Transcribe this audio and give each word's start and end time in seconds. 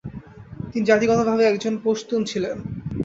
তিনি 0.71 0.83
জাতিগতভাবে 0.85 1.43
একজন 1.45 1.73
পশতুন 1.83 2.21
ছিলেন। 2.25 2.57